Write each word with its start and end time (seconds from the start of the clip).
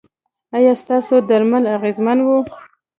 ایا 0.57 0.73
ستاسو 0.83 1.15
درمل 1.29 1.63
اغیزمن 1.77 2.19
وو؟ 2.23 2.37